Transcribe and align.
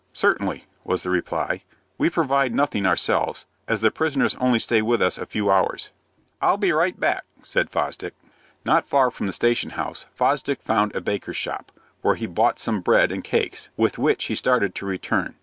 "Certainly," 0.13 0.65
was 0.83 1.03
the 1.03 1.11
reply. 1.11 1.61
"We 1.99 2.09
provide 2.09 2.55
nothing 2.55 2.87
ourselves, 2.87 3.45
as 3.67 3.81
the 3.81 3.91
prisoners 3.91 4.33
only 4.37 4.57
stay 4.57 4.81
with 4.81 4.99
us 4.99 5.19
a 5.19 5.27
few 5.27 5.51
hours." 5.51 5.91
"I'll 6.41 6.57
be 6.57 6.71
right 6.71 6.99
back," 6.99 7.23
said 7.43 7.69
Fosdick. 7.69 8.15
Not 8.65 8.87
far 8.87 9.11
from 9.11 9.27
the 9.27 9.31
station 9.31 9.69
house, 9.73 10.07
Fosdick 10.15 10.63
found 10.63 10.95
a 10.95 11.01
baker's 11.01 11.37
shop, 11.37 11.71
where 12.01 12.15
he 12.15 12.25
bought 12.25 12.57
some 12.57 12.81
bread 12.81 13.11
and 13.11 13.23
cakes, 13.23 13.69
with 13.77 13.99
which 13.99 14.23
he 14.25 14.33
started 14.33 14.73
to 14.73 14.87
return. 14.87 15.35